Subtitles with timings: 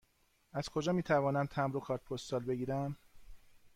[0.51, 2.97] از کجا می توانم تمبر و کارت پستال بگیرم؟